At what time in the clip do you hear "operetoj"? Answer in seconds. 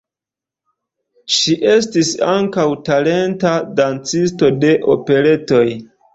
4.97-5.63